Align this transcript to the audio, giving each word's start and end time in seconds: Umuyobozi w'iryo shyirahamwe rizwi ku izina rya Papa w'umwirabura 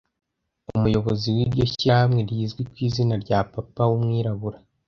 Umuyobozi 0.75 1.27
w'iryo 1.35 1.65
shyirahamwe 1.71 2.21
rizwi 2.29 2.61
ku 2.71 2.75
izina 2.87 3.15
rya 3.23 3.39
Papa 3.51 3.81
w'umwirabura 3.89 4.57